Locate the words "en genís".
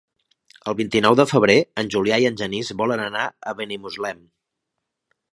2.29-2.71